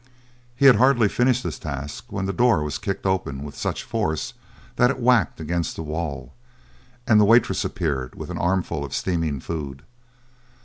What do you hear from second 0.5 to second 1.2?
He had hardly